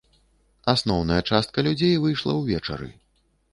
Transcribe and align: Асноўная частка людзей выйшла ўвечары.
Асноўная 0.73 1.19
частка 1.29 1.65
людзей 1.69 1.93
выйшла 2.07 2.33
ўвечары. 2.41 2.93